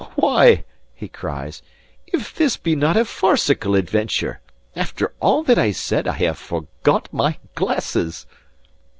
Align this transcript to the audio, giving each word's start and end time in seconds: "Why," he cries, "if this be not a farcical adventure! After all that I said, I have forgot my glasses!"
"Why," 0.15 0.63
he 0.95 1.07
cries, 1.07 1.61
"if 2.07 2.33
this 2.33 2.57
be 2.57 2.75
not 2.75 2.97
a 2.97 3.05
farcical 3.05 3.75
adventure! 3.75 4.41
After 4.75 5.13
all 5.19 5.43
that 5.43 5.59
I 5.59 5.69
said, 5.71 6.07
I 6.07 6.13
have 6.13 6.39
forgot 6.39 7.07
my 7.13 7.37
glasses!" 7.53 8.25